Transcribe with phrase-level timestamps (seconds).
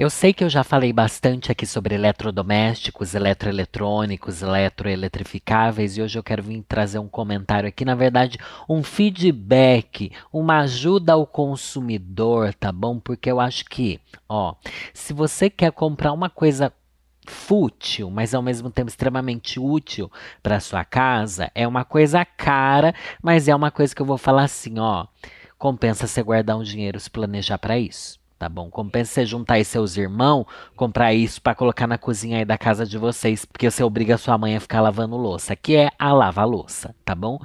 [0.00, 6.22] Eu sei que eu já falei bastante aqui sobre eletrodomésticos, eletroeletrônicos, eletroeletrificáveis e hoje eu
[6.22, 12.72] quero vir trazer um comentário aqui, na verdade, um feedback, uma ajuda ao consumidor, tá
[12.72, 12.98] bom?
[12.98, 14.54] Porque eu acho que, ó,
[14.94, 16.72] se você quer comprar uma coisa
[17.26, 20.10] fútil, mas ao mesmo tempo extremamente útil
[20.42, 24.44] para sua casa, é uma coisa cara, mas é uma coisa que eu vou falar
[24.44, 25.06] assim, ó,
[25.58, 28.70] compensa você guardar um dinheiro se planejar para isso tá bom?
[28.70, 32.86] Compensa você juntar aí seus irmãos, comprar isso para colocar na cozinha aí da casa
[32.86, 36.94] de vocês, porque você obriga sua mãe a ficar lavando louça, que é a lava-louça,
[37.04, 37.38] tá bom?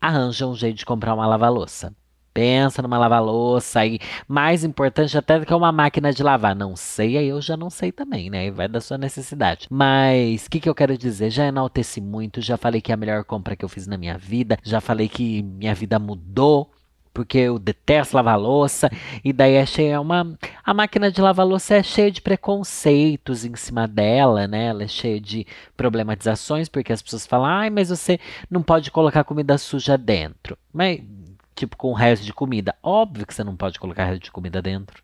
[0.00, 1.94] Arranja um jeito de comprar uma lava-louça.
[2.32, 6.56] Pensa numa lava-louça aí, mais importante até do que uma máquina de lavar.
[6.56, 8.50] Não sei, aí eu já não sei também, né?
[8.50, 9.66] Vai da sua necessidade.
[9.70, 11.28] Mas o que, que eu quero dizer?
[11.28, 14.16] Já enalteci muito, já falei que é a melhor compra que eu fiz na minha
[14.16, 16.70] vida, já falei que minha vida mudou
[17.12, 18.90] porque eu detesto lavar louça,
[19.24, 23.86] e daí é uma a máquina de lavar louça é cheia de preconceitos em cima
[23.86, 24.66] dela, né?
[24.66, 25.46] Ela é cheia de
[25.76, 28.18] problematizações, porque as pessoas falam: "Ai, mas você
[28.50, 30.56] não pode colocar comida suja dentro".
[30.72, 31.00] Mas
[31.54, 34.62] tipo com o resto de comida, óbvio que você não pode colocar resto de comida
[34.62, 35.02] dentro.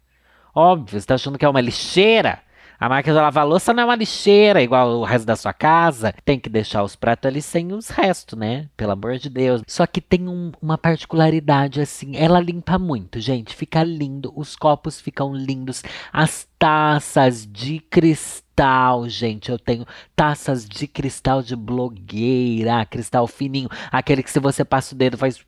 [0.55, 2.41] Óbvio, você tá achando que é uma lixeira?
[2.81, 6.15] A máquina de lavar louça não é uma lixeira igual o resto da sua casa.
[6.25, 8.69] Tem que deixar os pratos ali sem os restos, né?
[8.77, 9.63] Pelo amor de Deus.
[9.67, 12.17] Só que tem um, uma particularidade assim.
[12.17, 13.53] Ela limpa muito, gente.
[13.53, 14.33] Fica lindo.
[14.37, 15.83] Os copos ficam lindos.
[16.13, 19.51] As taças de cristal, gente.
[19.51, 19.85] Eu tenho
[20.15, 25.45] taças de cristal de blogueira, cristal fininho, aquele que se você passa o dedo faz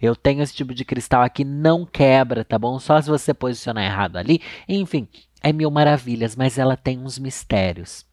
[0.00, 2.78] Eu tenho esse tipo de cristal aqui, não quebra, tá bom?
[2.78, 4.40] Só se você posicionar errado ali.
[4.68, 5.08] Enfim,
[5.42, 8.04] é mil maravilhas, mas ela tem uns mistérios.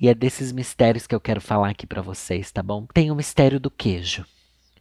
[0.00, 2.86] E é desses mistérios que eu quero falar aqui para vocês, tá bom?
[2.92, 4.24] Tem o mistério do queijo.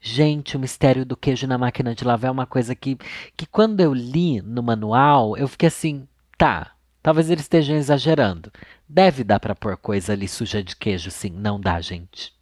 [0.01, 2.97] Gente, o mistério do queijo na máquina de lavar é uma coisa que,
[3.37, 6.07] que quando eu li no manual, eu fiquei assim,
[6.39, 6.71] tá,
[7.03, 8.51] talvez eles estejam exagerando.
[8.89, 11.29] Deve dar para pôr coisa ali suja de queijo, sim.
[11.29, 12.33] Não dá, gente.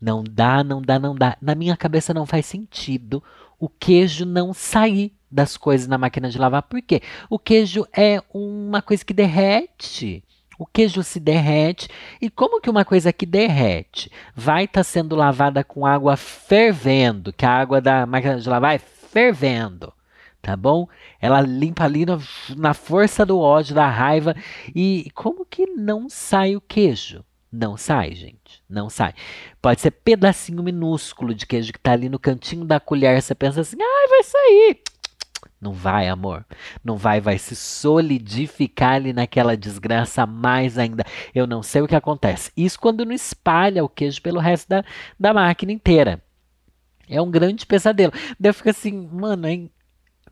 [0.00, 1.36] Não dá, não dá, não dá.
[1.40, 3.22] Na minha cabeça não faz sentido
[3.58, 6.62] o queijo não sair das coisas na máquina de lavar.
[6.62, 7.02] Por quê?
[7.28, 10.22] O queijo é uma coisa que derrete.
[10.58, 11.88] O queijo se derrete.
[12.20, 17.32] E como que uma coisa que derrete vai estar tá sendo lavada com água fervendo,
[17.32, 19.92] que a água da máquina de lavar é fervendo,
[20.40, 20.88] tá bom?
[21.20, 22.20] Ela limpa ali no,
[22.56, 24.34] na força do ódio, da raiva.
[24.74, 27.24] E como que não sai o queijo?
[27.50, 28.62] Não sai, gente.
[28.68, 29.14] Não sai.
[29.62, 33.20] Pode ser pedacinho minúsculo de queijo que tá ali no cantinho da colher.
[33.20, 34.82] Você pensa assim, ai, vai sair.
[35.60, 36.44] Não vai, amor.
[36.84, 41.04] Não vai, vai se solidificar ali naquela desgraça mais ainda.
[41.34, 42.52] Eu não sei o que acontece.
[42.56, 44.84] Isso quando não espalha o queijo pelo resto da,
[45.18, 46.22] da máquina inteira.
[47.08, 48.12] É um grande pesadelo.
[48.38, 49.70] Daí eu fico assim, mano, hein?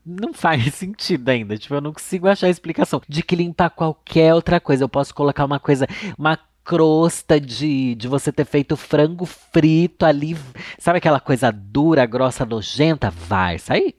[0.04, 1.56] não faz sentido ainda.
[1.56, 4.84] Tipo, eu não consigo achar a explicação de que limpar qualquer outra coisa.
[4.84, 5.86] Eu posso colocar uma coisa,
[6.18, 10.36] uma crosta de, de você ter feito frango frito ali.
[10.78, 13.10] Sabe aquela coisa dura, grossa, nojenta?
[13.10, 13.94] Vai sair.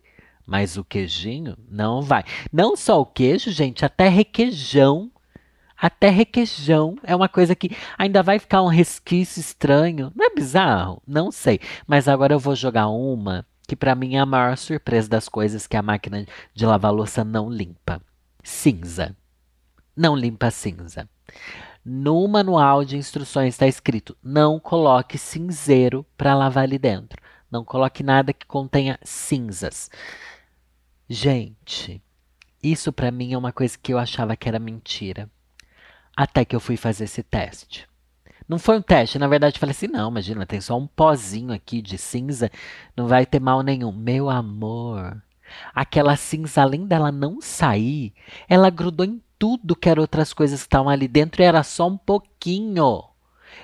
[0.45, 2.23] Mas o queijinho não vai.
[2.51, 5.11] Não só o queijo, gente, até requeijão.
[5.77, 10.11] Até requeijão é uma coisa que ainda vai ficar um resquício estranho.
[10.15, 11.01] Não é bizarro?
[11.05, 11.59] Não sei.
[11.85, 15.67] Mas agora eu vou jogar uma que para mim é a maior surpresa das coisas
[15.67, 18.01] que a máquina de lavar louça não limpa.
[18.43, 19.15] Cinza.
[19.95, 21.09] Não limpa cinza.
[21.88, 27.22] No manual de instruções está escrito: não coloque cinzeiro para lavar ali dentro.
[27.51, 29.91] Não coloque nada que contenha cinzas.
[31.07, 32.01] Gente,
[32.63, 35.29] isso para mim é uma coisa que eu achava que era mentira.
[36.18, 37.88] Até que eu fui fazer esse teste.
[38.47, 41.84] Não foi um teste, na verdade, falei assim: não, imagina, tem só um pozinho aqui
[41.84, 42.50] de cinza,
[42.97, 43.92] não vai ter mal nenhum.
[43.92, 45.21] Meu amor,
[45.74, 48.12] aquela cinza, além dela não sair,
[48.50, 51.95] ela grudou em tudo que eram outras coisas que estavam ali dentro era só um
[51.95, 53.03] pouquinho.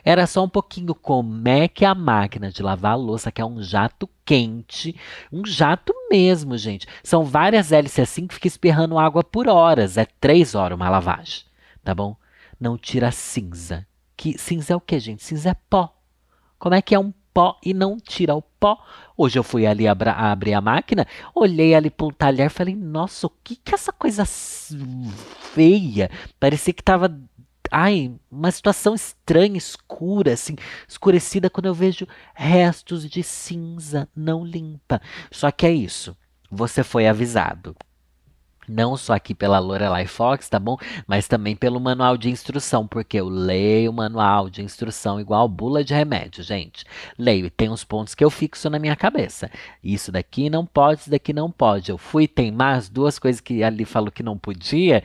[0.05, 0.93] Era só um pouquinho.
[0.93, 4.95] Como é que a máquina de lavar louça, que é um jato quente,
[5.33, 6.85] um jato mesmo, gente.
[7.03, 9.97] São várias hélices assim que fica espirrando água por horas.
[9.97, 11.45] É três horas uma lavagem,
[11.83, 12.15] tá bom?
[12.59, 13.87] Não tira cinza.
[14.15, 15.23] Que cinza é o que, gente?
[15.23, 15.91] Cinza é pó.
[16.59, 18.77] Como é que é um pó e não tira o pó.
[19.17, 23.27] Hoje eu fui ali abra, abrir a máquina, olhei ali para um talher falei, nossa,
[23.27, 26.09] o que que é essa coisa feia?
[26.39, 27.15] Parecia que tava
[27.71, 30.55] ai, uma situação estranha, escura, assim,
[30.87, 32.05] escurecida quando eu vejo
[32.35, 35.01] restos de cinza não limpa.
[35.31, 36.15] Só que é isso.
[36.49, 37.75] Você foi avisado
[38.71, 40.77] não só aqui pela Lorelai Fox, tá bom?
[41.05, 45.83] Mas também pelo manual de instrução, porque eu leio o manual de instrução igual bula
[45.83, 46.85] de remédio, gente.
[47.17, 49.51] Leio e tem uns pontos que eu fixo na minha cabeça.
[49.83, 51.91] Isso daqui não pode, isso daqui não pode.
[51.91, 55.03] Eu fui teimar as duas coisas que ali falou que não podia,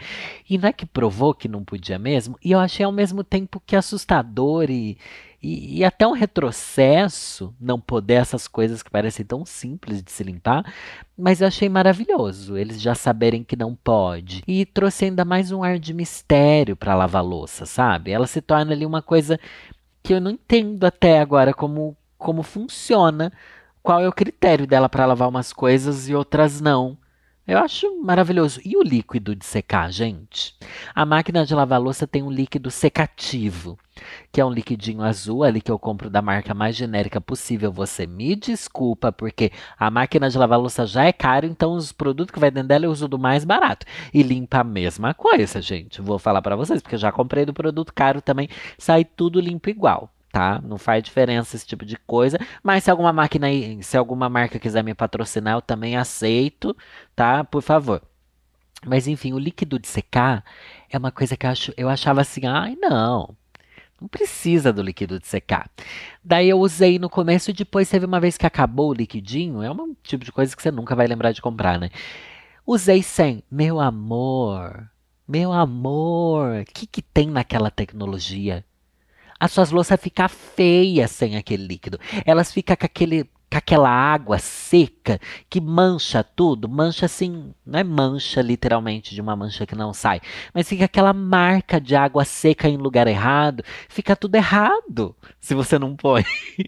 [0.48, 3.62] e não é que provou que não podia mesmo, e eu achei ao mesmo tempo
[3.66, 4.96] que assustador e,
[5.46, 10.24] e, e, até um retrocesso não poder essas coisas que parecem tão simples de se
[10.24, 10.64] limpar,
[11.16, 14.42] mas eu achei maravilhoso eles já saberem que não pode.
[14.44, 18.10] E trouxe ainda mais um ar de mistério para lavar louça, sabe?
[18.10, 19.38] Ela se torna ali uma coisa
[20.02, 23.32] que eu não entendo até agora como, como funciona,
[23.84, 26.98] qual é o critério dela para lavar umas coisas e outras não.
[27.46, 28.60] Eu acho maravilhoso.
[28.64, 30.56] E o líquido de secar, gente?
[30.92, 33.78] A máquina de lavar louça tem um líquido secativo,
[34.32, 37.70] que é um liquidinho azul ali que eu compro da marca mais genérica possível.
[37.70, 42.32] Você me desculpa, porque a máquina de lavar louça já é caro, então os produtos
[42.32, 43.86] que vai dentro dela eu uso do mais barato.
[44.12, 46.02] E limpa a mesma coisa, gente.
[46.02, 49.70] Vou falar para vocês, porque eu já comprei do produto caro também, sai tudo limpo
[49.70, 50.60] igual tá?
[50.62, 52.38] Não faz diferença esse tipo de coisa.
[52.62, 53.46] Mas se alguma máquina,
[53.80, 56.76] se alguma marca quiser me patrocinar, eu também aceito,
[57.14, 57.42] tá?
[57.42, 58.02] Por favor.
[58.84, 60.44] Mas enfim, o líquido de secar
[60.90, 63.34] é uma coisa que eu, acho, eu achava assim, ai não,
[63.98, 65.70] não precisa do líquido de secar.
[66.22, 69.70] Daí eu usei no começo e depois teve uma vez que acabou o liquidinho, é
[69.70, 71.88] um tipo de coisa que você nunca vai lembrar de comprar, né?
[72.66, 74.86] Usei sem, meu amor,
[75.26, 78.62] meu amor, o que, que tem naquela tecnologia?
[79.38, 81.98] As suas louças ficam feias sem aquele líquido.
[82.24, 87.84] Elas ficam com aquele com aquela água seca que mancha tudo, mancha assim, não é
[87.84, 90.20] mancha literalmente de uma mancha que não sai,
[90.52, 95.14] mas fica aquela marca de água seca em lugar errado, fica tudo errado
[95.46, 96.24] se você não põe.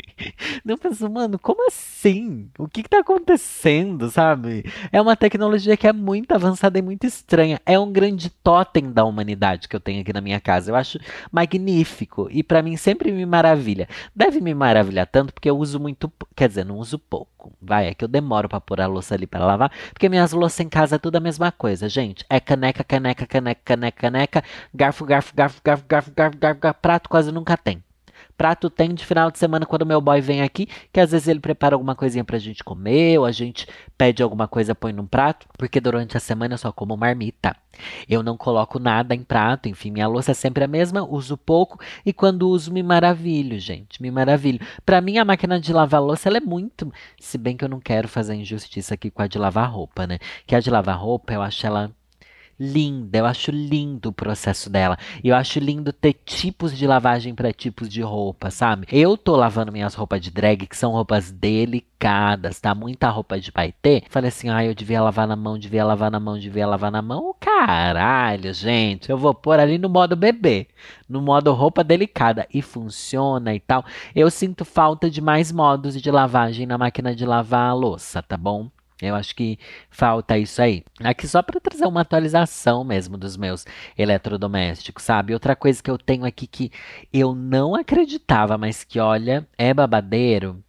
[0.65, 2.49] não penso, mano, como assim?
[2.57, 4.65] O que, que tá acontecendo, sabe?
[4.93, 7.61] É uma tecnologia que é muito avançada e muito estranha.
[7.67, 10.71] É um grande totem da humanidade que eu tenho aqui na minha casa.
[10.71, 10.99] Eu acho
[11.33, 13.89] magnífico e para mim sempre me maravilha.
[14.15, 17.53] Deve me maravilhar tanto porque eu uso muito, quer dizer, não uso pouco.
[17.61, 20.61] Vai, é que eu demoro para pôr a louça ali para lavar, porque minhas louças
[20.61, 22.25] em casa é tudo a mesma coisa, gente.
[22.31, 24.45] É caneca, caneca, caneca, caneca, caneca,
[24.75, 27.83] garfo, garfo, garfo, garfo, garfo, garfo, garfo, garfo prato quase nunca tem.
[28.39, 31.41] Prato tem de final de semana quando meu boy vem aqui, que às vezes ele
[31.41, 35.49] prepara alguma coisinha pra gente comer, ou a gente pede alguma coisa, põe num prato,
[35.59, 37.57] porque durante a semana eu só como marmita.
[38.09, 41.81] Eu não coloco nada em prato, enfim, minha louça é sempre a mesma, uso pouco
[42.07, 44.65] e quando uso me maravilho, gente, me maravilho.
[44.87, 47.81] Para mim a máquina de lavar louça ela é muito, se bem que eu não
[47.81, 50.19] quero fazer injustiça aqui com a de lavar roupa, né?
[50.47, 51.91] Que a de lavar roupa eu acho ela
[52.59, 53.19] linda.
[53.19, 54.99] Eu acho lindo o processo dela.
[55.23, 58.87] Eu acho lindo ter tipos de lavagem para tipos de roupa, sabe?
[58.91, 62.75] Eu tô lavando minhas roupas de drag, que são roupas delicadas, tá?
[62.75, 64.03] Muita roupa de paetê.
[64.11, 67.03] Falei assim, ah, eu devia lavar na mão, devia lavar na mão, devia lavar na
[67.03, 67.35] mão.
[67.39, 69.11] Caralho, gente.
[69.11, 70.67] Eu vou pôr ali no modo bebê,
[71.09, 72.47] no modo roupa delicada.
[72.53, 73.85] E funciona e tal.
[74.15, 78.37] Eu sinto falta de mais modos de lavagem na máquina de lavar a louça, tá
[78.37, 78.71] bom?
[79.01, 79.59] Eu acho que
[79.91, 80.85] falta isso aí.
[81.03, 83.65] Aqui só para trazer uma atualização mesmo dos meus
[83.97, 85.33] eletrodomésticos, sabe?
[85.33, 86.73] Outra coisa que eu tenho aqui que
[87.13, 90.63] eu não acreditava, mas que olha, é babadeiro.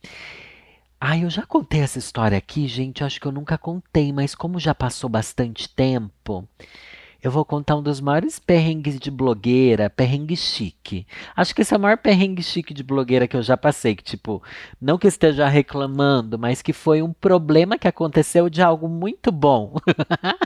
[1.01, 3.03] Ah, eu já contei essa história aqui, gente.
[3.03, 6.47] Acho que eu nunca contei, mas como já passou bastante tempo,
[7.21, 11.05] eu vou contar um dos maiores perrengues de blogueira, perrengue chique.
[11.35, 14.03] Acho que esse é o maior perrengue chique de blogueira que eu já passei, que
[14.03, 14.41] tipo,
[14.81, 19.75] não que esteja reclamando, mas que foi um problema que aconteceu de algo muito bom.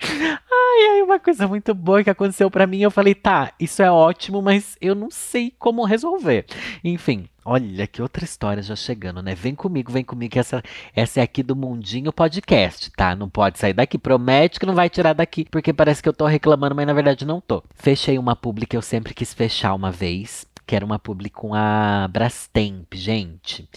[0.00, 3.90] Ai, ai, uma coisa muito boa que aconteceu para mim, eu falei, tá, isso é
[3.90, 6.46] ótimo, mas eu não sei como resolver.
[6.82, 9.34] Enfim, olha que outra história já chegando, né?
[9.34, 10.62] Vem comigo, vem comigo, que essa,
[10.94, 13.14] essa é aqui do Mundinho Podcast, tá?
[13.14, 16.26] Não pode sair daqui, promete que não vai tirar daqui, porque parece que eu tô
[16.26, 17.62] reclamando, mas na verdade não tô.
[17.74, 21.54] Fechei uma publi que eu sempre quis fechar uma vez, que era uma publi com
[21.54, 23.68] a Brastemp, gente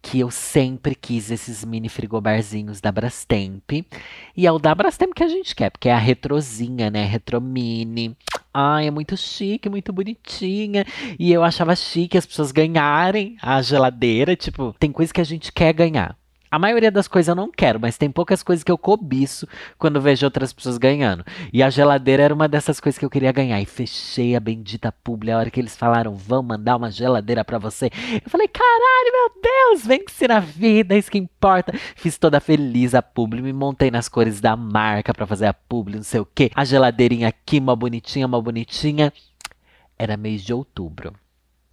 [0.00, 3.70] que eu sempre quis esses mini frigobarzinhos da Brastemp.
[4.36, 7.04] E é o da Brastemp que a gente quer, porque é a retrozinha, né?
[7.04, 8.16] Retro mini.
[8.52, 10.84] Ai, é muito chique, muito bonitinha.
[11.18, 14.34] E eu achava chique as pessoas ganharem a geladeira.
[14.34, 16.17] Tipo, tem coisa que a gente quer ganhar.
[16.50, 19.46] A maioria das coisas eu não quero, mas tem poucas coisas que eu cobiço
[19.78, 21.24] quando vejo outras pessoas ganhando.
[21.52, 23.60] E a geladeira era uma dessas coisas que eu queria ganhar.
[23.60, 27.58] E fechei a bendita publi a hora que eles falaram, vão mandar uma geladeira para
[27.58, 27.90] você.
[28.24, 31.72] Eu falei, caralho, meu Deus, vence na vida, é isso que importa.
[31.96, 35.96] Fiz toda feliz a publi, me montei nas cores da marca para fazer a publi,
[35.96, 36.50] não sei o que.
[36.54, 39.12] A geladeirinha aqui, uma bonitinha, uma bonitinha.
[39.98, 41.12] Era mês de outubro.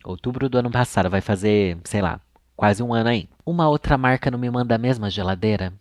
[0.04, 2.20] Outubro do ano passado, vai fazer, sei lá,
[2.56, 3.30] quase um ano aí.
[3.46, 5.74] Uma outra marca não me manda a mesma geladeira?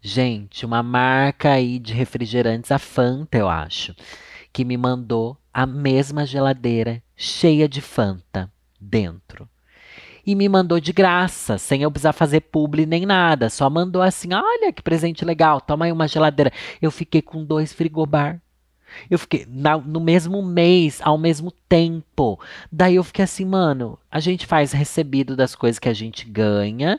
[0.00, 3.94] Gente, uma marca aí de refrigerantes, a Fanta, eu acho,
[4.52, 9.48] que me mandou a mesma geladeira cheia de Fanta dentro.
[10.26, 13.50] E me mandou de graça, sem eu precisar fazer publi nem nada.
[13.50, 16.50] Só mandou assim: olha que presente legal, toma aí uma geladeira.
[16.80, 18.40] Eu fiquei com dois frigobar
[19.10, 22.38] eu fiquei na, no mesmo mês, ao mesmo tempo.
[22.70, 26.98] Daí eu fiquei assim, mano, a gente faz recebido das coisas que a gente ganha.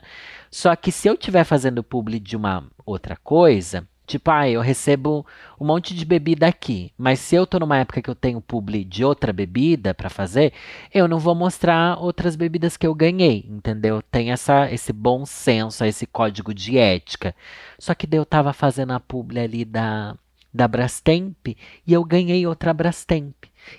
[0.49, 5.25] Só que se eu estiver fazendo publi de uma outra coisa, tipo, ah, eu recebo
[5.59, 8.83] um monte de bebida aqui, mas se eu tô numa época que eu tenho publi
[8.83, 10.53] de outra bebida para fazer,
[10.93, 14.01] eu não vou mostrar outras bebidas que eu ganhei, entendeu?
[14.01, 17.35] Tem essa esse bom senso, esse código de ética.
[17.79, 20.15] Só que daí eu tava fazendo a publi ali da
[20.55, 23.35] da Brastemp e eu ganhei outra Brastemp.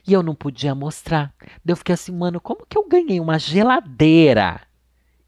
[0.06, 1.32] E eu não podia mostrar.
[1.64, 4.60] Daí eu fiquei assim, mano, como que eu ganhei uma geladeira?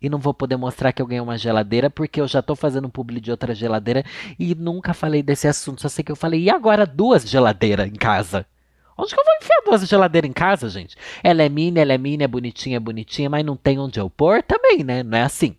[0.00, 2.86] E não vou poder mostrar que eu ganhei uma geladeira porque eu já tô fazendo
[2.86, 4.04] um publi de outra geladeira
[4.38, 5.80] e nunca falei desse assunto.
[5.80, 8.46] Só sei que eu falei, e agora duas geladeiras em casa?
[8.96, 10.96] Onde que eu vou enfiar duas geladeiras em casa, gente?
[11.22, 14.10] Ela é mini, ela é mini, é bonitinha, é bonitinha, mas não tem onde eu
[14.10, 15.02] pôr também, né?
[15.04, 15.56] Não é assim.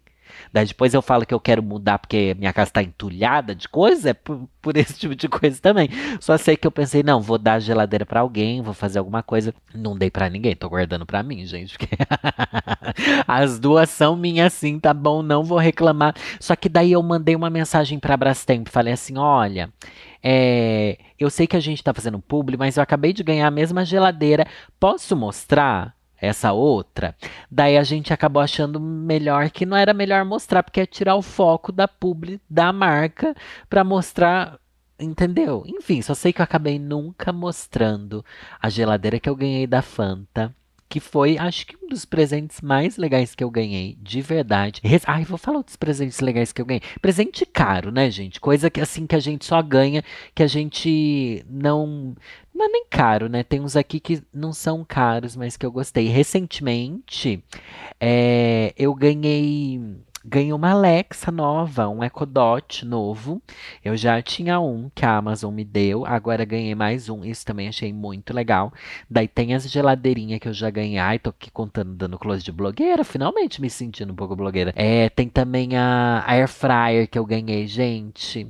[0.51, 4.11] Daí depois eu falo que eu quero mudar porque minha casa está entulhada de coisa,
[4.11, 5.89] é por, por, esse tipo de coisa também.
[6.19, 9.23] Só sei que eu pensei, não, vou dar a geladeira para alguém, vou fazer alguma
[9.23, 9.53] coisa.
[9.73, 11.77] Não dei para ninguém, tô guardando para mim, gente.
[11.77, 11.95] Porque
[13.27, 16.15] as duas são minhas sim, tá bom, não vou reclamar.
[16.39, 19.71] Só que daí eu mandei uma mensagem pra Brastemp, falei assim, olha,
[20.23, 23.51] é, eu sei que a gente tá fazendo publi, mas eu acabei de ganhar a
[23.51, 24.45] mesma geladeira,
[24.79, 25.98] posso mostrar?
[26.21, 27.15] Essa outra,
[27.49, 31.21] daí a gente acabou achando melhor que não era melhor mostrar, porque é tirar o
[31.21, 33.35] foco da publi da marca
[33.69, 34.59] para mostrar,
[34.99, 35.63] entendeu?
[35.65, 38.23] Enfim, só sei que eu acabei nunca mostrando
[38.61, 40.55] a geladeira que eu ganhei da Fanta
[40.89, 44.81] que foi, acho que um dos presentes mais legais que eu ganhei, de verdade.
[45.05, 46.81] Ai, vou falar outros presentes legais que eu ganhei.
[46.99, 48.39] Presente caro, né, gente?
[48.39, 50.03] Coisa que assim que a gente só ganha,
[50.33, 52.15] que a gente não
[52.53, 53.43] não é nem caro, né?
[53.43, 56.07] Tem uns aqui que não são caros, mas que eu gostei.
[56.07, 57.41] Recentemente,
[57.99, 59.79] é, eu ganhei
[60.23, 63.41] ganhei uma Alexa nova, um Echo Dot novo.
[63.83, 67.23] Eu já tinha um que a Amazon me deu, agora ganhei mais um.
[67.23, 68.73] Isso também achei muito legal.
[69.09, 70.97] Daí tem as geladeirinhas que eu já ganhei.
[70.97, 74.73] Ai, tô aqui contando, dando close de blogueira, finalmente me sentindo um pouco blogueira.
[74.75, 78.47] É, tem também a Air Fryer que eu ganhei, gente.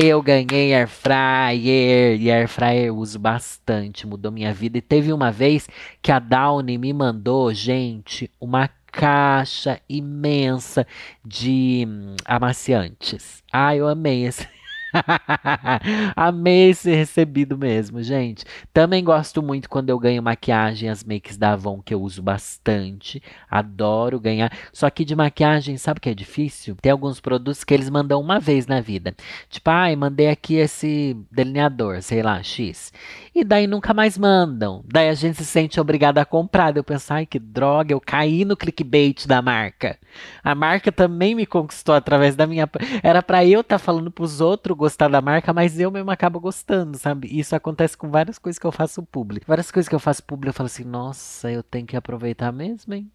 [0.00, 4.78] Eu ganhei air fryer e air fryer eu uso bastante, mudou minha vida.
[4.78, 5.68] E teve uma vez
[6.00, 10.86] que a Downy me mandou, gente, uma caixa imensa
[11.24, 13.42] de hum, amaciantes.
[13.52, 14.46] Ah, eu amei esse.
[16.16, 18.44] Amei ser recebido mesmo, gente.
[18.72, 23.22] Também gosto muito quando eu ganho maquiagem, as makes da Avon, que eu uso bastante.
[23.50, 24.52] Adoro ganhar.
[24.72, 26.76] Só que de maquiagem, sabe o que é difícil?
[26.80, 29.14] Tem alguns produtos que eles mandam uma vez na vida.
[29.48, 32.92] Tipo, ai, ah, mandei aqui esse delineador, sei lá, X.
[33.34, 34.82] E daí nunca mais mandam.
[34.86, 36.72] Daí a gente se sente obrigado a comprar.
[36.72, 39.98] Daí eu penso, ai, que droga, eu caí no clickbait da marca.
[40.42, 42.68] A marca também me conquistou através da minha.
[43.02, 46.40] Era para eu estar tá falando pros outros gostar da marca, mas eu mesmo acabo
[46.40, 47.28] gostando, sabe?
[47.30, 49.46] Isso acontece com várias coisas que eu faço público.
[49.46, 52.94] Várias coisas que eu faço público, eu falo assim, nossa, eu tenho que aproveitar mesmo,
[52.94, 53.10] hein?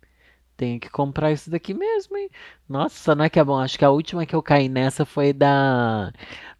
[0.55, 2.29] Tenho que comprar isso daqui mesmo, hein?
[2.69, 3.57] Nossa, não é que é bom.
[3.59, 6.13] Acho que a última que eu caí nessa foi da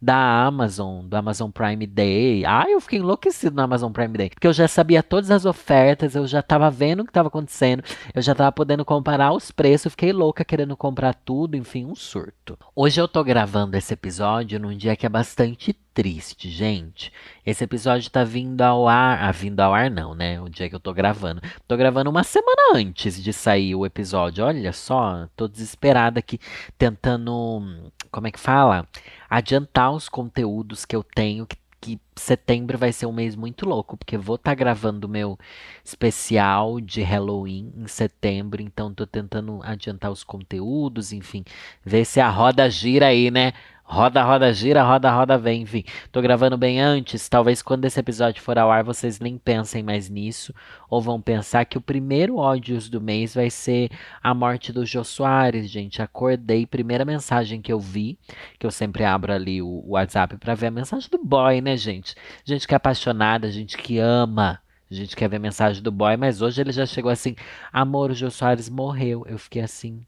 [0.04, 2.44] da Amazon, do Amazon Prime Day.
[2.44, 6.14] Ah, eu fiquei enlouquecido no Amazon Prime Day, porque eu já sabia todas as ofertas,
[6.14, 7.82] eu já estava vendo o que estava acontecendo,
[8.12, 12.58] eu já estava podendo comparar os preços, fiquei louca querendo comprar tudo, enfim, um surto.
[12.76, 17.12] Hoje eu tô gravando esse episódio num dia que é bastante triste, gente.
[17.46, 20.40] Esse episódio tá vindo ao ar, ah, vindo ao ar não, né?
[20.40, 21.40] O dia que eu tô gravando.
[21.68, 24.44] Tô gravando uma semana antes de sair o episódio.
[24.44, 26.38] Olha só, tô desesperada aqui
[26.76, 28.86] tentando, como é que fala?
[29.34, 33.96] Adiantar os conteúdos que eu tenho, que, que setembro vai ser um mês muito louco,
[33.96, 35.36] porque vou estar tá gravando meu
[35.84, 41.44] especial de Halloween em setembro, então tô tentando adiantar os conteúdos, enfim,
[41.84, 43.52] ver se a roda gira aí, né?
[43.86, 45.84] Roda, roda, gira, roda, roda, vem, enfim.
[46.10, 50.08] Tô gravando bem antes, talvez quando esse episódio for ao ar vocês nem pensem mais
[50.08, 50.54] nisso,
[50.88, 53.90] ou vão pensar que o primeiro ódios do mês vai ser
[54.22, 56.00] a morte do Jô Soares, gente.
[56.00, 58.18] Acordei, primeira mensagem que eu vi,
[58.58, 62.14] que eu sempre abro ali o WhatsApp para ver a mensagem do boy, né, gente?
[62.42, 64.60] Gente que é apaixonada, gente que ama.
[64.90, 67.36] A gente quer ver a mensagem do boy, mas hoje ele já chegou assim:
[67.72, 69.24] Amor, o Jô Soares morreu.
[69.28, 70.06] Eu fiquei assim: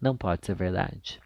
[0.00, 1.20] Não pode ser verdade.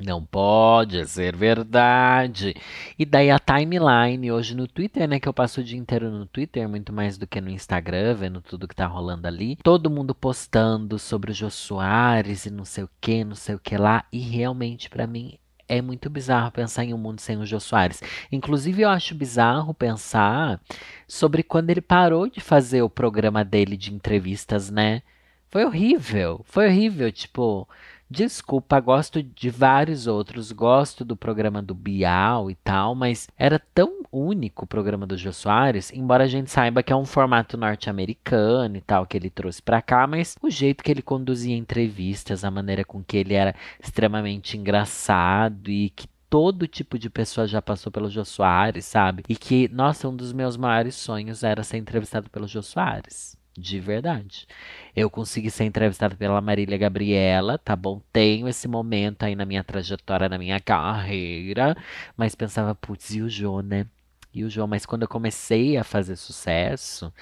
[0.00, 2.54] Não pode ser verdade.
[2.96, 5.18] E daí a timeline hoje no Twitter, né?
[5.18, 8.40] Que eu passo o dia inteiro no Twitter, muito mais do que no Instagram, vendo
[8.40, 9.56] tudo que tá rolando ali.
[9.56, 13.58] Todo mundo postando sobre o Jô Soares e não sei o que, não sei o
[13.58, 14.04] que lá.
[14.12, 15.36] E realmente, para mim,
[15.68, 18.00] é muito bizarro pensar em um mundo sem o Jô Soares.
[18.30, 20.60] Inclusive, eu acho bizarro pensar
[21.06, 25.02] sobre quando ele parou de fazer o programa dele de entrevistas, né?
[25.50, 27.68] Foi horrível, foi horrível, tipo.
[28.10, 34.02] Desculpa, gosto de vários outros, gosto do programa do Bial e tal, mas era tão
[34.10, 38.78] único o programa do Jô Soares, embora a gente saiba que é um formato norte-americano
[38.78, 42.50] e tal que ele trouxe para cá, mas o jeito que ele conduzia entrevistas, a
[42.50, 47.92] maneira com que ele era extremamente engraçado e que todo tipo de pessoa já passou
[47.92, 49.22] pelo Jô Soares, sabe?
[49.28, 53.37] E que, nossa, um dos meus maiores sonhos era ser entrevistado pelo Jô Soares.
[53.60, 54.46] De verdade.
[54.94, 58.00] Eu consegui ser entrevistada pela Marília Gabriela, tá bom?
[58.12, 61.76] Tenho esse momento aí na minha trajetória, na minha carreira.
[62.16, 63.86] Mas pensava, putz, e o Jô, né?
[64.32, 67.12] E o Jô, mas quando eu comecei a fazer sucesso,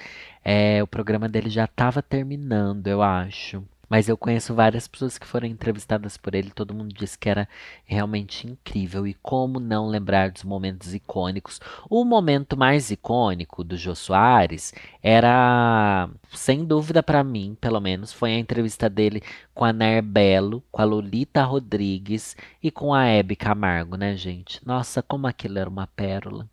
[0.43, 3.63] é, o programa dele já tava terminando, eu acho.
[3.89, 7.47] Mas eu conheço várias pessoas que foram entrevistadas por ele, todo mundo disse que era
[7.85, 9.07] realmente incrível.
[9.07, 11.61] E como não lembrar dos momentos icônicos?
[11.89, 14.73] O momento mais icônico do Jô Soares
[15.09, 19.23] era, sem dúvida para mim, pelo menos, foi a entrevista dele
[19.53, 24.59] com a Nair Belo, com a Lolita Rodrigues e com a Hebe Camargo, né, gente?
[24.67, 26.45] Nossa, como aquilo era uma pérola.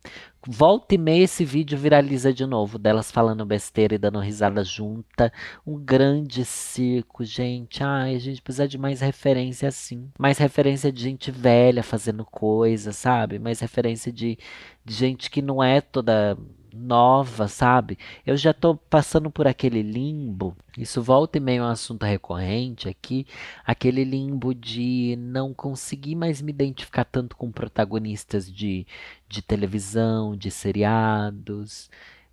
[0.47, 5.33] Volta e meia esse vídeo viraliza de novo, delas falando besteira e dando risada junta.
[5.67, 7.83] Um grande circo, gente.
[7.83, 10.09] Ai, a gente precisa de mais referência assim.
[10.17, 13.37] Mais referência de gente velha fazendo coisa, sabe?
[13.37, 14.37] Mais referência de,
[14.85, 16.37] de gente que não é toda
[16.75, 17.97] nova, sabe?
[18.25, 20.55] Eu já tô passando por aquele limbo.
[20.77, 23.25] Isso volta e meio um assunto recorrente aqui,
[23.65, 28.85] aquele limbo de não conseguir mais me identificar tanto com protagonistas de,
[29.27, 31.89] de televisão, de seriados,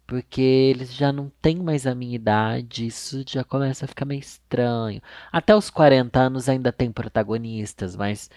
[0.06, 4.20] porque eles já não têm mais a minha idade, isso já começa a ficar meio
[4.20, 5.00] estranho.
[5.30, 8.28] Até os 40 anos ainda tem protagonistas, mas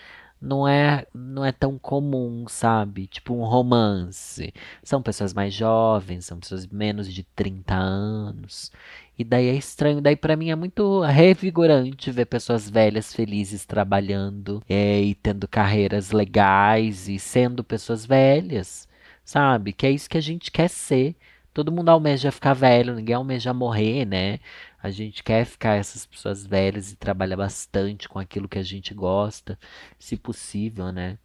[0.42, 3.08] não é, não é tão comum, sabe?
[3.08, 4.53] Tipo um romance.
[4.83, 8.72] São pessoas mais jovens, são pessoas menos de 30 anos.
[9.18, 10.01] E daí é estranho.
[10.01, 16.12] Daí para mim é muito revigorante ver pessoas velhas felizes trabalhando é, e tendo carreiras
[16.12, 18.88] legais e sendo pessoas velhas,
[19.24, 19.74] sabe?
[19.74, 21.16] Que é isso que a gente quer ser.
[21.55, 24.39] Todo mundo almeja ficar velho, ninguém almeja morrer, né?
[24.83, 28.94] A gente quer ficar essas pessoas velhas e trabalhar bastante com aquilo que a gente
[28.94, 29.57] gosta,
[29.98, 31.18] se possível, né?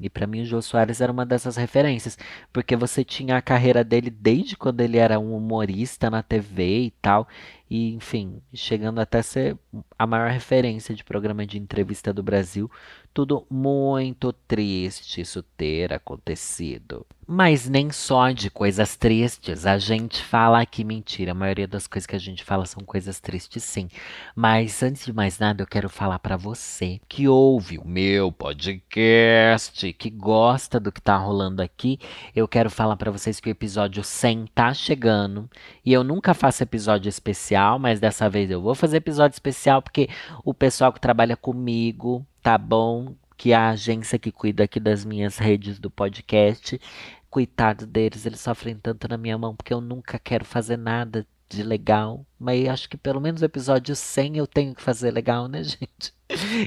[0.00, 2.16] E para mim o Jô Soares era uma dessas referências,
[2.50, 6.90] porque você tinha a carreira dele desde quando ele era um humorista na TV e
[7.02, 7.28] tal,
[7.68, 9.58] e enfim, chegando até ser
[9.98, 12.70] a maior referência de programa de entrevista do Brasil,
[13.14, 17.06] tudo muito triste isso ter acontecido.
[17.26, 19.64] Mas nem só de coisas tristes.
[19.64, 21.30] A gente fala aqui mentira.
[21.30, 23.88] A maioria das coisas que a gente fala são coisas tristes, sim.
[24.36, 29.90] Mas antes de mais nada, eu quero falar para você que ouve o meu podcast,
[29.94, 31.98] que gosta do que tá rolando aqui.
[32.36, 35.48] Eu quero falar para vocês que o episódio 100 tá chegando.
[35.84, 40.10] E eu nunca faço episódio especial, mas dessa vez eu vou fazer episódio especial porque
[40.44, 43.16] o pessoal que trabalha comigo tá bom?
[43.38, 46.78] Que a agência que cuida aqui das minhas redes do podcast,
[47.30, 51.62] coitado deles, eles sofrem tanto na minha mão porque eu nunca quero fazer nada de
[51.62, 52.24] legal.
[52.38, 56.12] Mas acho que pelo menos o episódio 100 eu tenho que fazer legal, né, gente?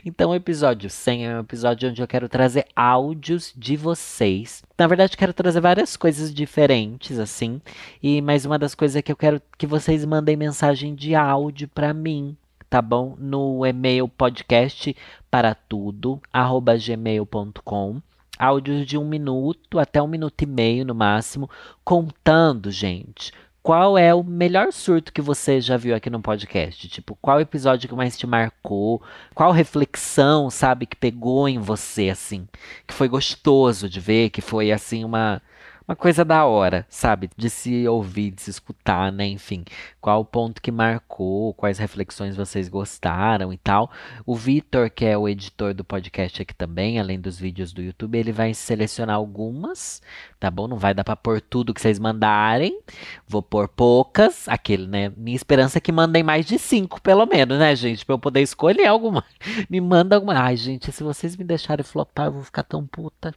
[0.04, 4.64] Então, o episódio 100 é um episódio onde eu quero trazer áudios de vocês.
[4.78, 7.62] Na verdade, quero trazer várias coisas diferentes, assim.
[8.02, 11.68] E mais uma das coisas é que eu quero que vocês mandem mensagem de áudio
[11.68, 12.36] para mim,
[12.70, 13.16] tá bom?
[13.18, 14.96] No e-mail podcast
[15.30, 18.02] para tudo, arroba gmail.com.
[18.38, 21.50] Áudios de um minuto até um minuto e meio no máximo,
[21.84, 23.32] contando, gente,
[23.64, 26.88] qual é o melhor surto que você já viu aqui no podcast?
[26.88, 29.02] Tipo, qual episódio que mais te marcou?
[29.36, 32.48] Qual reflexão, sabe, que pegou em você, assim?
[32.88, 35.42] Que foi gostoso de ver, que foi, assim, uma
[35.88, 37.30] uma coisa da hora, sabe?
[37.38, 39.26] De se ouvir, de se escutar, né?
[39.26, 39.64] Enfim,
[40.02, 43.90] qual o ponto que marcou, quais reflexões vocês gostaram e tal.
[44.26, 48.18] O Vitor, que é o editor do podcast aqui também, além dos vídeos do YouTube,
[48.18, 50.02] ele vai selecionar algumas,
[50.38, 50.68] tá bom?
[50.68, 52.82] Não vai dar pra pôr tudo que vocês mandarem.
[53.26, 55.14] Vou pôr poucas, aquele, né?
[55.16, 58.06] Minha esperança é que mandem mais de cinco, pelo menos, né, gente?
[58.06, 59.24] Pra eu poder escolher alguma.
[59.70, 60.38] Me manda alguma.
[60.38, 63.34] Ai, gente, se vocês me deixarem flopar, eu vou ficar tão puta.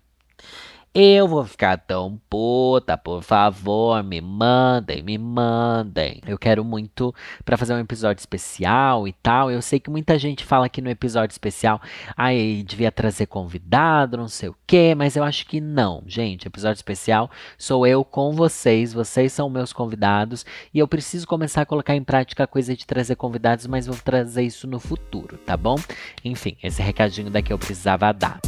[0.93, 6.21] Eu vou ficar tão puta, por favor, me mandem, me mandem.
[6.27, 9.53] Eu quero muito para fazer um episódio especial e tal.
[9.53, 11.81] Eu sei que muita gente fala aqui no episódio especial,
[12.17, 16.49] aí devia trazer convidado, não sei o quê, mas eu acho que não, gente.
[16.49, 21.67] Episódio especial sou eu com vocês, vocês são meus convidados e eu preciso começar a
[21.67, 25.57] colocar em prática a coisa de trazer convidados, mas vou trazer isso no futuro, tá
[25.57, 25.77] bom?
[26.25, 28.41] Enfim, esse recadinho daqui eu precisava dar.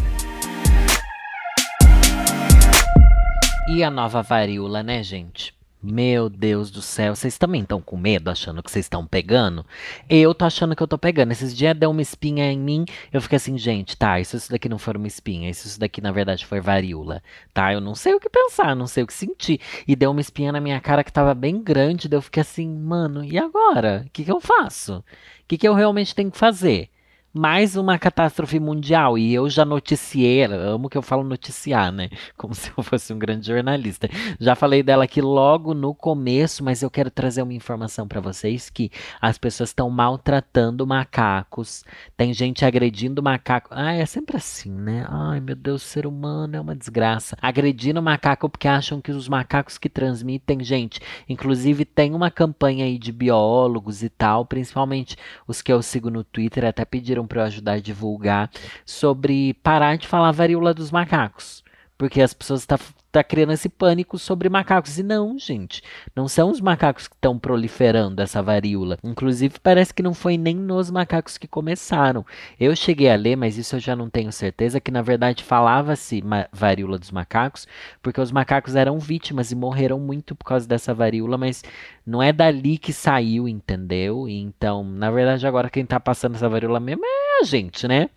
[3.68, 5.54] E a nova varíola, né, gente?
[5.80, 9.64] Meu Deus do céu, vocês também estão com medo, achando que vocês estão pegando?
[10.10, 11.30] Eu tô achando que eu tô pegando.
[11.30, 14.68] Esses dias deu uma espinha em mim, eu fiquei assim, gente, tá, isso, isso daqui
[14.68, 17.22] não foi uma espinha, isso, isso daqui na verdade foi varíola,
[17.54, 17.72] tá?
[17.72, 19.60] Eu não sei o que pensar, não sei o que sentir.
[19.86, 22.68] E deu uma espinha na minha cara que tava bem grande, daí eu fiquei assim,
[22.68, 24.04] mano, e agora?
[24.06, 24.98] O que, que eu faço?
[24.98, 25.04] O
[25.46, 26.90] que, que eu realmente tenho que fazer?
[27.34, 29.16] Mais uma catástrofe mundial.
[29.16, 32.10] E eu já noticiei, amo que eu falo noticiar, né?
[32.36, 34.08] Como se eu fosse um grande jornalista.
[34.38, 38.68] Já falei dela aqui logo no começo, mas eu quero trazer uma informação para vocês
[38.68, 38.90] que
[39.20, 41.84] as pessoas estão maltratando macacos.
[42.16, 43.70] Tem gente agredindo macaco.
[43.70, 45.06] Ah, é sempre assim, né?
[45.08, 47.36] Ai, meu Deus, ser humano é uma desgraça.
[47.40, 52.98] Agredindo macaco porque acham que os macacos que transmitem, gente, inclusive tem uma campanha aí
[52.98, 55.16] de biólogos e tal, principalmente
[55.46, 58.50] os que eu sigo no Twitter, até pediram para eu ajudar a divulgar
[58.84, 61.61] sobre parar de falar varíola dos macacos.
[62.02, 64.98] Porque as pessoas estão tá, tá criando esse pânico sobre macacos.
[64.98, 65.84] E não, gente,
[66.16, 68.98] não são os macacos que estão proliferando essa varíola.
[69.04, 72.26] Inclusive, parece que não foi nem nos macacos que começaram.
[72.58, 76.24] Eu cheguei a ler, mas isso eu já não tenho certeza, que na verdade falava-se
[76.52, 77.68] varíola dos macacos,
[78.02, 81.62] porque os macacos eram vítimas e morreram muito por causa dessa varíola, mas
[82.04, 84.28] não é dali que saiu, entendeu?
[84.28, 88.08] Então, na verdade, agora quem tá passando essa varíola mesmo é gente, né?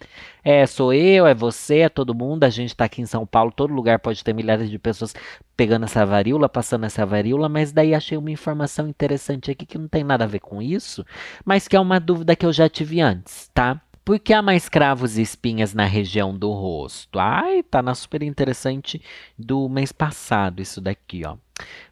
[0.44, 2.44] É, sou eu, é você, é todo mundo.
[2.44, 5.14] A gente tá aqui em São Paulo, todo lugar pode ter milhares de pessoas
[5.58, 9.88] pegando essa varíola, passando essa varíola, mas daí achei uma informação interessante aqui que não
[9.88, 11.06] tem nada a ver com isso,
[11.44, 13.82] mas que é uma dúvida que eu já tive antes, tá?
[14.06, 17.18] Por que há mais cravos e espinhas na região do rosto?
[17.18, 19.02] Ai, tá na super interessante
[19.36, 21.38] do mês passado isso daqui, ó.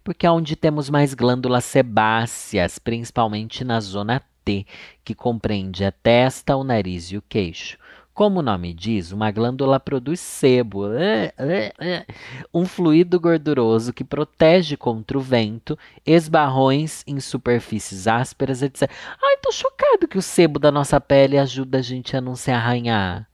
[0.04, 4.65] Porque é onde temos mais glândulas sebáceas, principalmente na zona T,
[5.03, 7.77] que compreende a testa, o nariz e o queixo.
[8.13, 12.06] Como o nome diz, uma glândula produz sebo, é, é, é,
[12.53, 18.88] um fluido gorduroso que protege contra o vento, esbarrões em superfícies ásperas, etc.
[19.19, 22.51] Ai, tô chocado que o sebo da nossa pele ajuda a gente a não se
[22.51, 23.27] arranhar.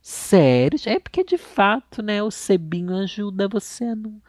[0.00, 0.78] Sério?
[0.86, 4.22] É porque de fato, né, o sebinho ajuda você a não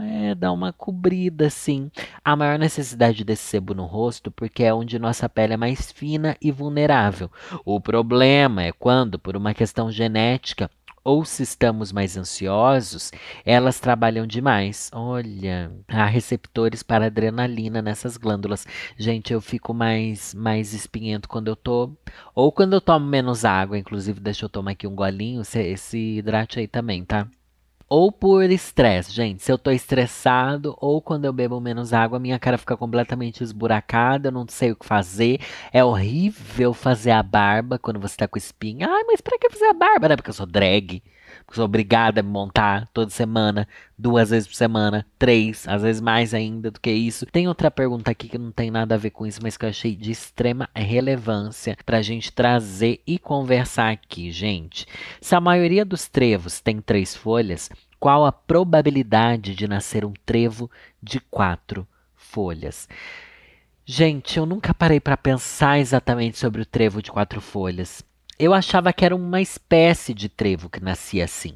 [0.00, 1.90] é, dá uma cobrida, assim.
[2.24, 6.36] A maior necessidade desse sebo no rosto, porque é onde nossa pele é mais fina
[6.40, 7.30] e vulnerável.
[7.64, 10.70] O problema é quando, por uma questão genética,
[11.04, 13.10] ou se estamos mais ansiosos,
[13.44, 14.90] elas trabalham demais.
[14.92, 18.66] Olha, há receptores para adrenalina nessas glândulas.
[18.96, 21.96] Gente, eu fico mais mais espinhento quando eu tô
[22.34, 26.58] ou quando eu tomo menos água, inclusive deixa eu tomar aqui um golinho, esse hidrate
[26.58, 27.26] aí também, tá?
[27.88, 29.42] Ou por estresse, gente.
[29.42, 34.28] Se eu tô estressado ou quando eu bebo menos água, minha cara fica completamente esburacada,
[34.28, 35.40] eu não sei o que fazer.
[35.72, 38.88] É horrível fazer a barba quando você tá com espinha.
[38.88, 40.08] Ai, mas pra que fazer a barba?
[40.08, 40.16] Né?
[40.16, 41.02] Porque eu sou drag.
[41.50, 46.34] Sou obrigada a me montar toda semana, duas vezes por semana, três, às vezes mais
[46.34, 47.24] ainda do que isso.
[47.26, 49.70] Tem outra pergunta aqui que não tem nada a ver com isso, mas que eu
[49.70, 54.86] achei de extrema relevância pra gente trazer e conversar aqui, gente.
[55.22, 60.70] Se a maioria dos trevos tem três folhas, qual a probabilidade de nascer um trevo
[61.02, 62.86] de quatro folhas?
[63.86, 68.04] Gente, eu nunca parei para pensar exatamente sobre o trevo de quatro folhas.
[68.38, 71.54] Eu achava que era uma espécie de trevo que nascia assim.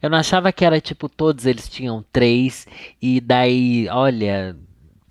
[0.00, 2.66] Eu não achava que era tipo todos eles tinham três
[3.00, 4.56] e daí, olha,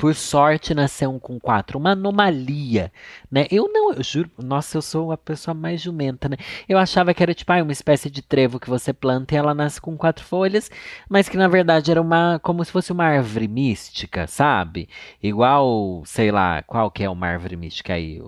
[0.02, 1.78] por sorte, nasceu um com quatro.
[1.78, 2.92] Uma anomalia,
[3.32, 3.46] né?
[3.52, 6.38] Eu não, eu juro, nossa, eu sou a pessoa mais jumenta, né?
[6.68, 9.54] Eu achava que era tipo ah, uma espécie de trevo que você planta e ela
[9.54, 10.72] nasce com quatro folhas,
[11.08, 14.90] mas que na verdade era uma, como se fosse uma árvore mística, sabe?
[15.22, 18.20] Igual, sei lá, qual que é uma árvore mística aí?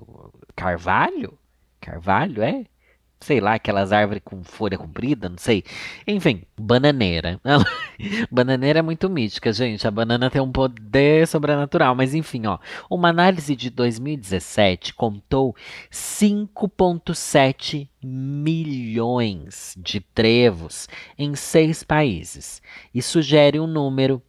[0.56, 1.38] Carvalho?
[1.84, 2.66] Carvalho, é?
[3.24, 5.64] sei lá, aquelas árvores com folha comprida, não sei.
[6.06, 7.40] Enfim, bananeira.
[8.30, 9.88] bananeira é muito mítica, gente.
[9.88, 12.60] A banana tem um poder sobrenatural, mas enfim, ó.
[12.90, 15.56] Uma análise de 2017 contou
[15.92, 22.62] 5.7 milhões de trevos em seis países
[22.94, 24.22] e sugere um número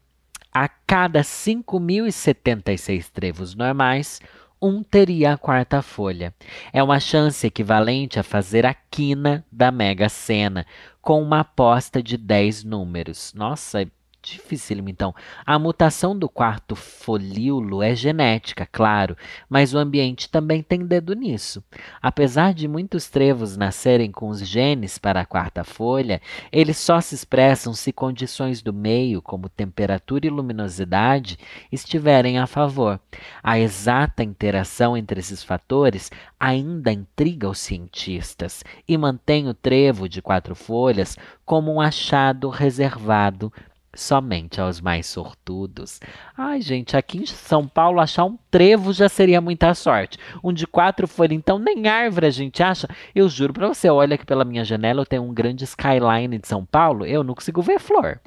[0.53, 4.21] a cada 5.076 trevos normais,
[4.64, 6.35] um teria a quarta folha.
[6.72, 10.66] É uma chance equivalente a fazer a quina da Mega Sena,
[11.03, 13.35] com uma aposta de 10 números.
[13.35, 13.87] Nossa,
[14.25, 15.15] dificílimo, então.
[15.45, 19.17] A mutação do quarto folíolo é genética, claro,
[19.49, 21.63] mas o ambiente também tem dedo nisso.
[22.01, 27.15] Apesar de muitos trevos nascerem com os genes para a quarta folha, eles só se
[27.15, 31.39] expressam se condições do meio, como temperatura e luminosidade,
[31.71, 33.01] estiverem a favor.
[33.43, 40.21] A exata interação entre esses fatores ainda intriga os cientistas e mantém o trevo de
[40.21, 43.53] quatro folhas como um achado reservado
[43.95, 46.01] somente aos mais sortudos.
[46.37, 50.19] Ai, gente, aqui em São Paulo achar um trevo já seria muita sorte.
[50.43, 52.89] Um de quatro folhas, então nem árvore a gente acha.
[53.15, 56.49] Eu juro pra você, olha aqui pela minha janela, eu tenho um grande skyline de
[56.49, 58.21] São Paulo, eu não consigo ver flor.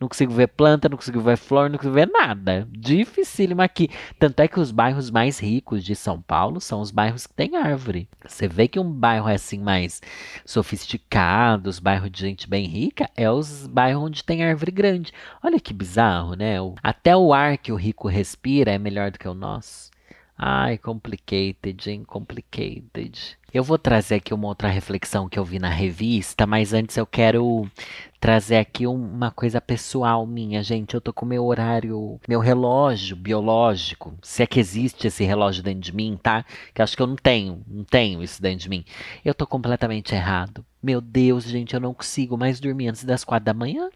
[0.00, 2.66] Não consigo ver planta, não consigo ver flor, não consigo ver nada.
[2.70, 3.88] Dificílimo aqui.
[4.18, 7.56] Tanto é que os bairros mais ricos de São Paulo são os bairros que têm
[7.56, 8.08] árvore.
[8.26, 10.00] Você vê que um bairro é assim mais
[10.44, 15.11] sofisticado, os bairros de gente bem rica, é os bairros onde tem árvore grande.
[15.42, 16.56] Olha que bizarro, né?
[16.82, 19.90] Até o ar que o rico respira é melhor do que o nosso.
[20.44, 22.04] Ai, complicated, hein?
[22.04, 23.38] Complicated.
[23.54, 27.06] Eu vou trazer aqui uma outra reflexão que eu vi na revista, mas antes eu
[27.06, 27.70] quero
[28.18, 30.94] trazer aqui uma coisa pessoal minha, gente.
[30.94, 35.80] Eu tô com meu horário, meu relógio biológico, se é que existe esse relógio dentro
[35.80, 36.44] de mim, tá?
[36.74, 38.84] Que acho que eu não tenho, não tenho isso dentro de mim.
[39.24, 40.64] Eu tô completamente errado.
[40.82, 43.90] Meu Deus, gente, eu não consigo mais dormir antes das quatro da manhã.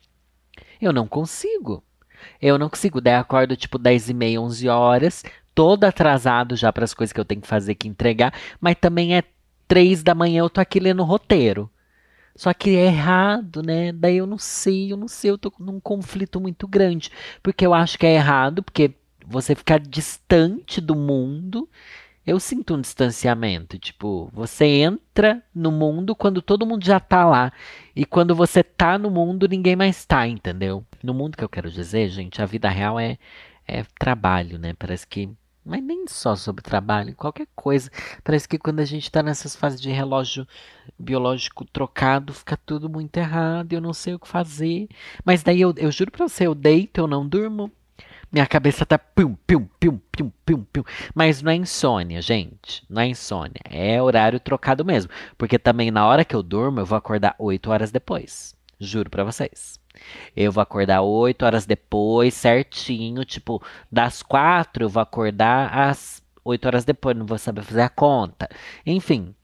[0.80, 1.82] Eu não consigo.
[2.40, 3.00] Eu não consigo.
[3.00, 7.20] Daí acordo tipo 10 e meia, 11 horas, todo atrasado já para as coisas que
[7.20, 9.22] eu tenho que fazer, que entregar, mas também é
[9.68, 11.70] 3 da manhã eu tô aqui lendo o roteiro.
[12.34, 13.92] Só que é errado, né?
[13.92, 17.10] Daí eu não sei, eu não sei, eu tô num conflito muito grande.
[17.42, 18.92] Porque eu acho que é errado, porque
[19.26, 21.68] você ficar distante do mundo
[22.26, 23.78] eu sinto um distanciamento.
[23.78, 27.52] Tipo, você entra no mundo quando todo mundo já tá lá.
[27.94, 30.84] E quando você tá no mundo, ninguém mais tá, entendeu?
[31.02, 33.16] No mundo que eu quero dizer, gente, a vida real é,
[33.66, 34.74] é trabalho, né?
[34.74, 35.30] Parece que.
[35.64, 37.90] Mas nem só sobre trabalho, qualquer coisa.
[38.22, 40.46] Parece que quando a gente tá nessas fases de relógio
[40.98, 44.88] biológico trocado, fica tudo muito errado, eu não sei o que fazer.
[45.24, 47.70] Mas daí eu, eu juro pra você, eu deito, eu não durmo.
[48.30, 50.82] Minha cabeça tá pum, pum, pum, pum, pum, pum.
[51.14, 52.84] Mas não é insônia, gente.
[52.88, 53.60] Não é insônia.
[53.64, 55.10] É horário trocado mesmo.
[55.38, 58.54] Porque também na hora que eu durmo, eu vou acordar 8 horas depois.
[58.78, 59.80] Juro pra vocês.
[60.36, 63.24] Eu vou acordar 8 horas depois, certinho.
[63.24, 67.16] Tipo, das 4 eu vou acordar às 8 horas depois.
[67.16, 68.48] Não vou saber fazer a conta.
[68.84, 69.34] Enfim,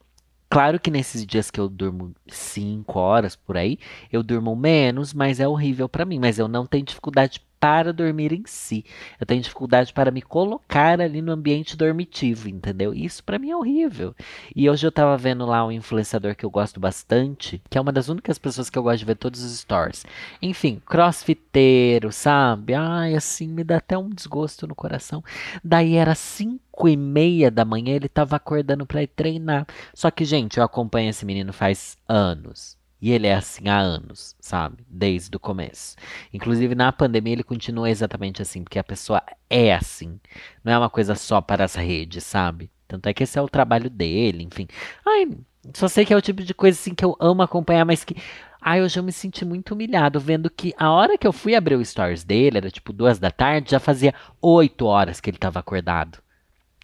[0.53, 3.79] Claro que nesses dias que eu durmo 5 horas por aí,
[4.11, 6.19] eu durmo menos, mas é horrível para mim.
[6.19, 8.83] Mas eu não tenho dificuldade para dormir em si.
[9.17, 12.93] Eu tenho dificuldade para me colocar ali no ambiente dormitivo, entendeu?
[12.93, 14.13] Isso para mim é horrível.
[14.53, 17.93] E hoje eu tava vendo lá um influenciador que eu gosto bastante, que é uma
[17.93, 20.05] das únicas pessoas que eu gosto de ver todos os stories.
[20.41, 22.73] Enfim, crossfiteiro, sabe?
[22.73, 25.23] Ai, assim, me dá até um desgosto no coração.
[25.63, 29.65] Daí era cinco e meia da manhã, ele tava acordando para ir treinar.
[29.93, 32.82] Só que, gente, eu acompanho esse menino faz anos.
[33.03, 34.85] E ele é assim há anos, sabe?
[34.87, 35.97] Desde o começo.
[36.31, 40.17] Inclusive na pandemia ele continua exatamente assim, porque a pessoa é assim.
[40.63, 42.71] Não é uma coisa só para as redes, sabe?
[42.87, 44.69] Tanto é que esse é o trabalho dele, enfim.
[45.05, 45.37] Ai,
[45.73, 48.15] só sei que é o tipo de coisa assim que eu amo acompanhar, mas que.
[48.61, 51.75] Ai, hoje eu me senti muito humilhado vendo que a hora que eu fui abrir
[51.75, 55.59] o stories dele, era tipo duas da tarde, já fazia oito horas que ele estava
[55.59, 56.19] acordado.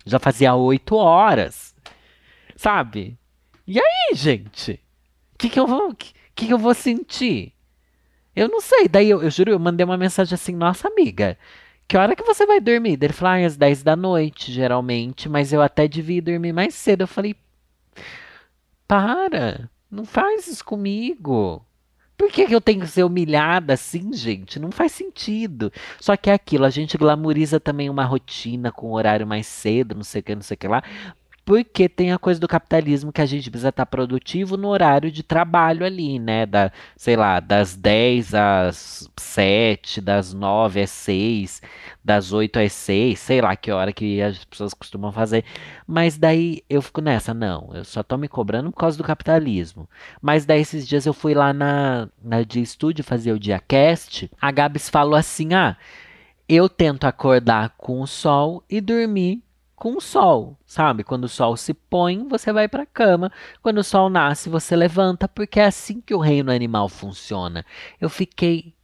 [0.06, 1.74] Já fazia oito horas.
[2.58, 3.18] Sabe?
[3.66, 4.82] E aí, gente?
[5.40, 5.96] Que, que eu vou.
[5.96, 7.54] que, que eu vou sentir?
[8.36, 8.88] Eu não sei.
[8.88, 11.38] Daí eu, eu juro, eu mandei uma mensagem assim, nossa amiga,
[11.88, 13.00] que hora que você vai dormir?
[13.02, 17.02] Ele falou, ah, às 10 da noite, geralmente, mas eu até devia dormir mais cedo.
[17.02, 17.36] Eu falei,
[18.88, 21.66] para, não faz isso comigo.
[22.18, 24.60] Por que, que eu tenho que ser humilhada assim, gente?
[24.60, 25.72] Não faz sentido.
[26.02, 30.04] Só que é aquilo, a gente glamoriza também uma rotina com horário mais cedo, não
[30.04, 30.84] sei o que, não sei o que lá,
[31.50, 35.24] porque tem a coisa do capitalismo que a gente precisa estar produtivo no horário de
[35.24, 36.46] trabalho ali, né?
[36.46, 41.60] Da, sei lá, das 10 às 7, das 9 às 6,
[42.06, 45.44] das 8 às 6, sei lá que hora que as pessoas costumam fazer.
[45.88, 49.90] Mas daí eu fico nessa, não, eu só tô me cobrando por causa do capitalismo.
[50.22, 54.52] Mas daí esses dias eu fui lá na, na de estúdio fazer o diacast, a
[54.52, 55.76] Gabs falou assim: ah,
[56.48, 59.42] eu tento acordar com o sol e dormir
[59.80, 61.04] com o sol, sabe?
[61.04, 63.32] Quando o sol se põe, você vai para a cama.
[63.64, 67.66] Quando o sol nasce, você levanta, porque é assim que o reino animal funciona.
[68.00, 68.76] Eu fiquei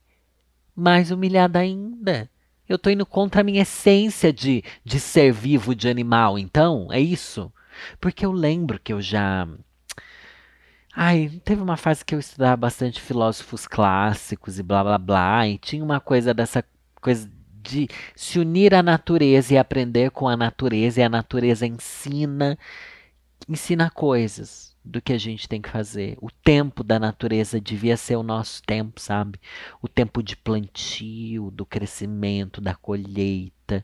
[0.75, 2.29] mais humilhada ainda.
[2.67, 6.39] Eu tô indo contra a minha essência de, de ser vivo, de animal.
[6.39, 7.51] Então, é isso.
[7.99, 9.47] Porque eu lembro que eu já.
[10.95, 15.57] Ai, teve uma fase que eu estudava bastante filósofos clássicos e blá blá blá, e
[15.57, 16.63] tinha uma coisa dessa
[17.01, 17.29] coisa
[17.65, 22.57] de se unir à natureza e aprender com a natureza, e a natureza ensina,
[23.49, 26.15] ensina coisas do que a gente tem que fazer.
[26.21, 29.39] O tempo da natureza devia ser o nosso tempo, sabe?
[29.81, 33.83] O tempo de plantio, do crescimento, da colheita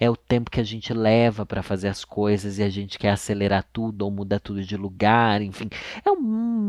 [0.00, 3.10] é o tempo que a gente leva para fazer as coisas e a gente quer
[3.10, 5.68] acelerar tudo ou mudar tudo de lugar, enfim.
[6.02, 6.16] É um,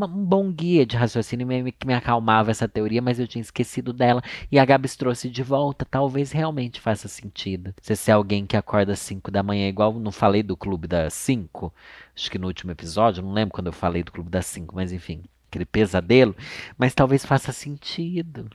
[0.03, 4.21] um bom guia de raciocínio que me acalmava essa teoria, mas eu tinha esquecido dela
[4.51, 5.85] e a Gabs trouxe de volta.
[5.89, 7.73] Talvez realmente faça sentido.
[7.81, 10.85] Se você é alguém que acorda às 5 da manhã, igual não falei do clube
[10.85, 11.73] das 5,
[12.13, 14.91] acho que no último episódio, não lembro quando eu falei do clube das 5, mas
[14.91, 16.35] enfim, aquele pesadelo,
[16.77, 18.49] mas talvez faça sentido.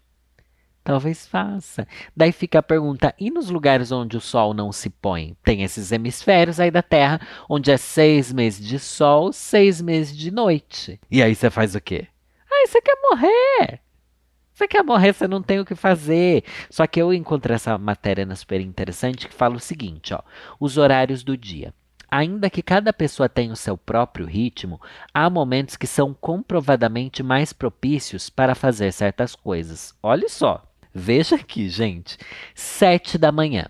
[0.87, 1.85] Talvez faça.
[2.17, 5.37] Daí fica a pergunta: e nos lugares onde o Sol não se põe?
[5.43, 7.21] Tem esses hemisférios aí da Terra,
[7.51, 11.01] onde é seis meses de sol, seis meses de noite.
[11.11, 12.07] E aí você faz o quê?
[12.49, 13.81] Aí você quer morrer.
[14.53, 16.45] Você quer morrer, você não tem o que fazer.
[16.71, 20.21] Só que eu encontrei essa matéria na super interessante que fala o seguinte: ó,
[20.61, 21.75] os horários do dia.
[22.09, 24.81] Ainda que cada pessoa tenha o seu próprio ritmo,
[25.13, 29.93] há momentos que são comprovadamente mais propícios para fazer certas coisas.
[30.01, 30.66] Olha só.
[30.99, 32.17] Veja aqui, gente.
[32.55, 33.67] Sete da manhã.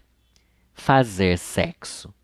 [0.73, 2.15] Fazer sexo.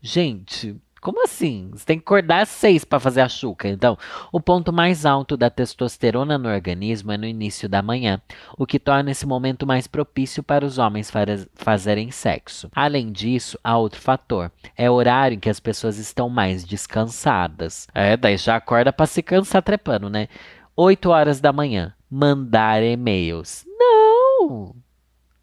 [0.00, 1.68] Gente, como assim?
[1.72, 3.68] Você tem que acordar às seis para fazer a chuca.
[3.68, 3.98] Então,
[4.30, 8.22] o ponto mais alto da testosterona no organismo é no início da manhã,
[8.56, 11.12] o que torna esse momento mais propício para os homens
[11.56, 12.70] fazerem sexo.
[12.72, 17.88] Além disso, há outro fator: é o horário em que as pessoas estão mais descansadas.
[17.92, 20.28] É, daí já acorda para se cansar trepando, né?
[20.76, 23.67] 8 horas da manhã, mandar e-mails.
[24.38, 24.74] Não!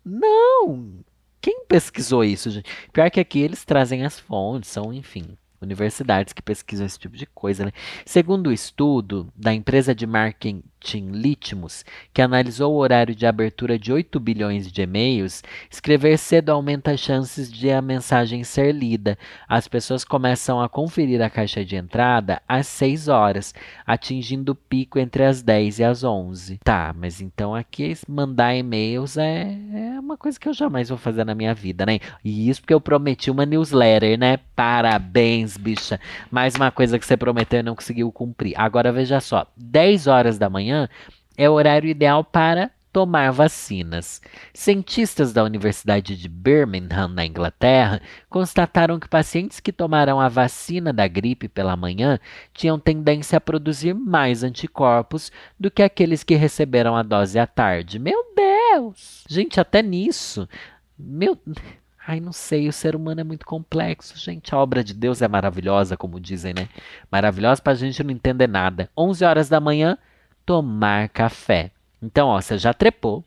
[0.03, 1.05] Não!
[1.41, 2.69] Quem pesquisou isso, gente?
[2.91, 7.25] Pior que aqui eles trazem as fontes, são, enfim, universidades que pesquisam esse tipo de
[7.25, 7.65] coisa.
[7.65, 7.71] Né?
[8.05, 10.63] Segundo o estudo da empresa de marketing
[11.11, 16.91] Litmus, que analisou o horário de abertura de 8 bilhões de e-mails, escrever cedo aumenta
[16.91, 19.17] as chances de a mensagem ser lida.
[19.47, 23.53] As pessoas começam a conferir a caixa de entrada às 6 horas,
[23.85, 26.59] atingindo o pico entre as 10 e as 11.
[26.63, 31.23] Tá, mas então aqui mandar e-mails é, é uma coisa que eu jamais vou fazer
[31.23, 31.99] na minha vida, né?
[32.23, 34.37] E isso porque eu prometi uma newsletter, né?
[34.55, 35.99] Parabéns, bicha.
[36.31, 38.53] Mais uma coisa que você prometeu e não conseguiu cumprir.
[38.57, 40.89] Agora veja só, 10 horas da manhã
[41.37, 44.21] é o horário ideal para tomar vacinas.
[44.53, 51.05] Cientistas da Universidade de Birmingham, na Inglaterra, constataram que pacientes que tomaram a vacina da
[51.05, 52.17] gripe pela manhã
[52.53, 57.99] tinham tendência a produzir mais anticorpos do que aqueles que receberam a dose à tarde.
[57.99, 59.25] Meu Deus!
[59.27, 60.47] Gente, até nisso.
[60.97, 61.37] Meu.
[62.07, 64.53] Ai, não sei, o ser humano é muito complexo, gente.
[64.53, 66.69] A obra de Deus é maravilhosa, como dizem, né?
[67.11, 68.89] Maravilhosa pra gente não entender nada.
[68.95, 69.97] 11 horas da manhã,
[70.45, 71.71] tomar café.
[72.01, 73.23] Então, ó, você já trepou,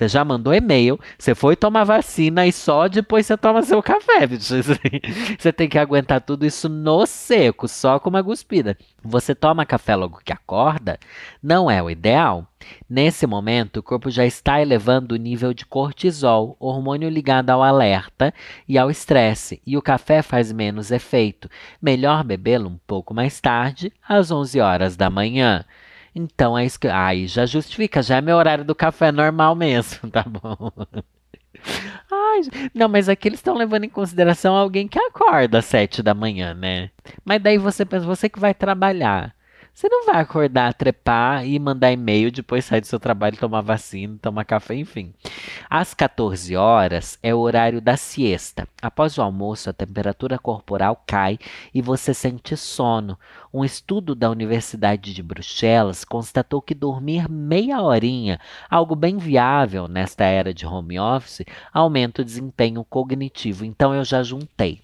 [0.00, 4.26] você já mandou e-mail, você foi tomar vacina e só depois você toma seu café.
[5.38, 8.76] Você tem que aguentar tudo isso no seco, só com uma guspida.
[9.02, 10.98] Você toma café logo que acorda?
[11.42, 12.46] Não é o ideal.
[12.88, 18.32] Nesse momento, o corpo já está elevando o nível de cortisol, hormônio ligado ao alerta
[18.66, 21.48] e ao estresse, e o café faz menos efeito.
[21.80, 25.64] Melhor bebê-lo um pouco mais tarde, às 11 horas da manhã.
[26.14, 26.88] Então é isso que.
[26.88, 30.72] Aí já justifica, já é meu horário do café normal mesmo, tá bom?
[32.10, 32.40] Ai,
[32.74, 36.54] não, mas aqui eles estão levando em consideração alguém que acorda às sete da manhã,
[36.54, 36.90] né?
[37.24, 39.34] Mas daí você pensa, você que vai trabalhar.
[39.72, 44.18] Você não vai acordar, trepar e mandar e-mail, depois sair do seu trabalho, tomar vacina,
[44.20, 45.14] tomar café, enfim.
[45.68, 48.68] Às 14 horas é o horário da siesta.
[48.80, 51.38] Após o almoço, a temperatura corporal cai
[51.74, 53.18] e você sente sono.
[53.52, 60.24] Um estudo da Universidade de Bruxelas constatou que dormir meia horinha, algo bem viável nesta
[60.24, 63.64] era de home office, aumenta o desempenho cognitivo.
[63.64, 64.80] Então eu já juntei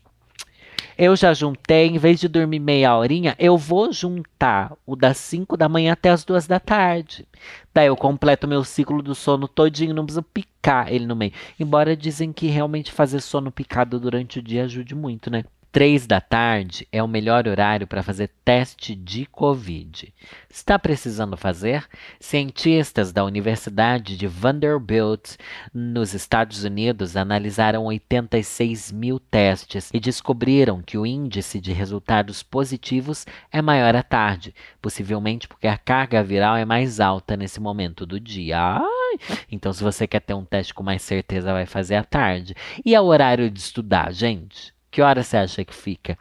[0.99, 5.57] eu já juntei, em vez de dormir meia horinha, eu vou juntar o das 5
[5.57, 7.27] da manhã até as 2 da tarde.
[7.75, 11.33] Daí eu completo meu ciclo do sono todinho, não preciso picar ele no meio.
[11.61, 15.45] Embora dizem que realmente fazer sono picado durante o dia ajude muito, né?
[15.77, 20.11] Três da tarde é o melhor horário para fazer teste de Covid.
[20.49, 21.85] Está precisando fazer?
[22.19, 25.37] Cientistas da Universidade de Vanderbilt,
[25.75, 33.27] nos Estados Unidos, analisaram 86 mil testes e descobriram que o índice de resultados positivos
[33.53, 38.19] é maior à tarde, possivelmente porque a carga viral é mais alta nesse momento do
[38.19, 38.81] dia.
[39.53, 42.55] Então, se você quer ter um teste com mais certeza, vai fazer à tarde.
[42.83, 44.75] E é o horário de estudar, gente?
[44.97, 46.17] Que hora você acha que fica?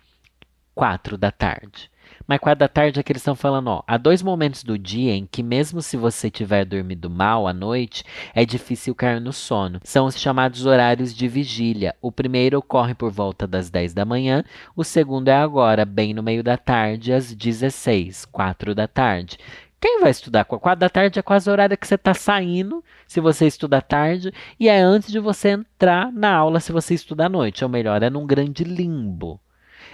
[0.74, 1.90] Quatro da tarde.
[2.28, 5.14] Mas quatro da tarde é que eles estão falando, ó, há dois momentos do dia
[5.14, 8.04] em que mesmo se você tiver dormido mal à noite,
[8.34, 9.80] é difícil cair no sono.
[9.82, 11.96] São os chamados horários de vigília.
[12.02, 14.44] O primeiro ocorre por volta das 10 da manhã,
[14.76, 19.38] o segundo é agora, bem no meio da tarde, às 16, 4 da tarde.
[19.80, 20.46] Quem vai estudar?
[20.46, 23.82] Quatro da tarde é quase o horário que você está saindo, se você estuda à
[23.82, 27.64] tarde, e é antes de você entrar na aula, se você estuda à noite.
[27.64, 29.40] Ou melhor, é num grande limbo.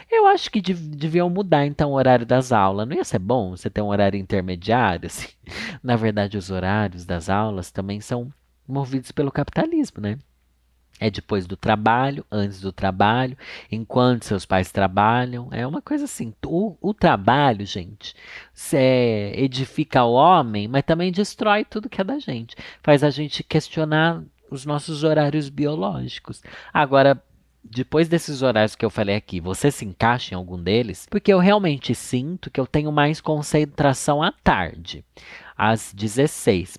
[0.09, 2.87] Eu acho que deviam mudar então o horário das aulas.
[2.87, 5.07] Não ia ser bom você ter um horário intermediário?
[5.07, 5.29] Assim?
[5.81, 8.31] Na verdade, os horários das aulas também são
[8.67, 10.17] movidos pelo capitalismo, né?
[11.01, 13.35] É depois do trabalho, antes do trabalho,
[13.71, 15.49] enquanto seus pais trabalham.
[15.51, 16.31] É uma coisa assim.
[16.45, 18.15] O, o trabalho, gente,
[19.35, 22.55] edifica o homem, mas também destrói tudo que é da gente.
[22.83, 24.21] Faz a gente questionar
[24.51, 26.43] os nossos horários biológicos.
[26.71, 27.19] Agora,
[27.63, 31.07] depois desses horários que eu falei aqui, você se encaixa em algum deles?
[31.09, 35.03] Porque eu realmente sinto que eu tenho mais concentração à tarde,
[35.57, 36.77] às 16.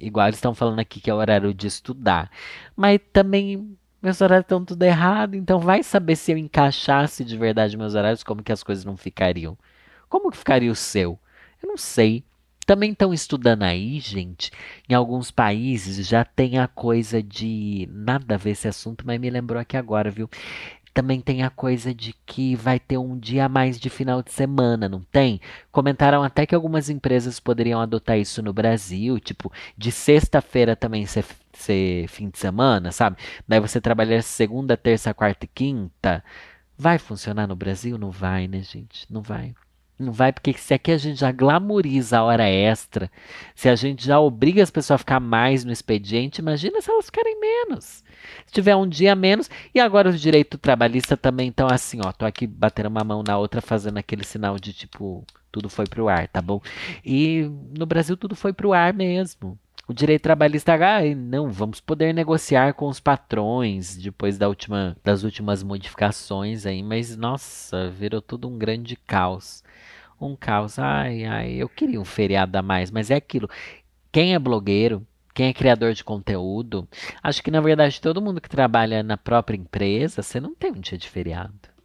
[0.00, 2.30] Igual eles estão falando aqui que é o horário de estudar.
[2.76, 7.76] Mas também meus horários estão tudo errado, então vai saber se eu encaixasse de verdade
[7.76, 9.58] meus horários, como que as coisas não ficariam.
[10.08, 11.18] Como que ficaria o seu?
[11.62, 12.24] Eu não sei.
[12.66, 14.50] Também estão estudando aí, gente.
[14.88, 17.88] Em alguns países já tem a coisa de.
[17.90, 20.30] Nada a ver esse assunto, mas me lembrou aqui agora, viu?
[20.92, 24.32] Também tem a coisa de que vai ter um dia a mais de final de
[24.32, 25.40] semana, não tem?
[25.70, 31.24] Comentaram até que algumas empresas poderiam adotar isso no Brasil, tipo, de sexta-feira também ser,
[31.52, 33.16] ser fim de semana, sabe?
[33.46, 36.24] Daí você trabalhar segunda, terça, quarta e quinta.
[36.76, 37.98] Vai funcionar no Brasil?
[37.98, 39.06] Não vai, né, gente?
[39.12, 39.54] Não vai.
[40.00, 43.10] Não vai, porque se aqui a gente já glamoriza a hora extra,
[43.54, 47.04] se a gente já obriga as pessoas a ficar mais no expediente, imagina se elas
[47.04, 48.02] ficarem menos.
[48.46, 52.24] Se tiver um dia menos, e agora os direitos trabalhistas também estão assim, ó, tô
[52.24, 55.22] aqui batendo uma mão na outra, fazendo aquele sinal de tipo,
[55.52, 56.62] tudo foi pro ar, tá bom?
[57.04, 59.58] E no Brasil tudo foi pro ar mesmo.
[59.86, 65.24] O direito trabalhista, ah, não, vamos poder negociar com os patrões depois da última, das
[65.24, 69.62] últimas modificações aí, mas nossa, virou tudo um grande caos
[70.28, 70.78] um caos.
[70.78, 73.48] Ai, ai, eu queria um feriado a mais, mas é aquilo.
[74.12, 76.88] Quem é blogueiro, quem é criador de conteúdo,
[77.22, 80.80] acho que na verdade todo mundo que trabalha na própria empresa, você não tem um
[80.80, 81.79] dia de feriado.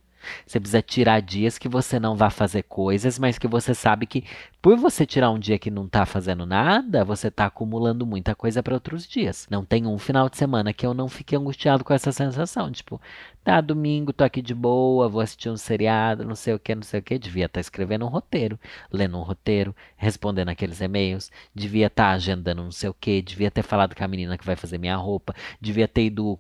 [0.46, 4.24] Você precisa tirar dias que você não vá fazer coisas, mas que você sabe que
[4.66, 8.64] por você tirar um dia que não está fazendo nada, você está acumulando muita coisa
[8.64, 9.46] para outros dias.
[9.48, 13.00] Não tem um final de semana que eu não fique angustiado com essa sensação, tipo,
[13.44, 16.82] tá domingo, tô aqui de boa, vou assistir um seriado, não sei o que, não
[16.82, 18.60] sei o que, devia estar tá escrevendo um roteiro,
[18.92, 23.52] lendo um roteiro, respondendo aqueles e-mails, devia estar tá agendando não sei o que, devia
[23.52, 26.40] ter falado com a menina que vai fazer minha roupa, devia ter ido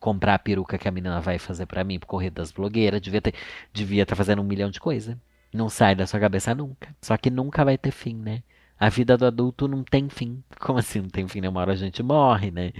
[0.00, 3.20] comprar a peruca que a menina vai fazer para mim pro correr das blogueiras, devia
[3.20, 3.34] ter,
[3.72, 5.16] devia estar tá fazendo um milhão de coisas.
[5.52, 6.94] Não sai da sua cabeça nunca.
[7.00, 8.42] Só que nunca vai ter fim, né?
[8.78, 10.42] A vida do adulto não tem fim.
[10.60, 11.40] Como assim não tem fim?
[11.40, 11.48] Né?
[11.48, 12.72] Uma hora a gente morre, né?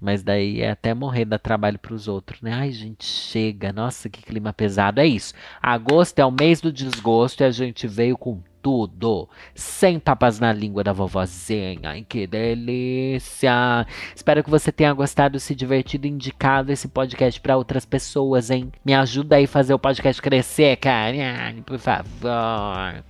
[0.00, 2.52] Mas daí é até morrer dar trabalho para os outros, né?
[2.52, 3.72] Ai, gente, chega.
[3.72, 5.00] Nossa, que clima pesado.
[5.00, 5.32] É isso.
[5.62, 9.28] Agosto é o mês do desgosto e a gente veio com tudo.
[9.54, 11.90] Sem papas na língua da vovozinha.
[11.90, 13.86] Ai, que delícia.
[14.16, 18.72] Espero que você tenha gostado, se divertido, indicado esse podcast para outras pessoas, hein?
[18.82, 21.14] Me ajuda aí a fazer o podcast crescer, cara.
[21.66, 23.04] Por favor.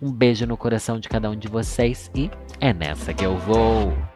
[0.00, 2.30] Um beijo no coração de cada um de vocês e
[2.60, 4.11] é nessa que eu vou.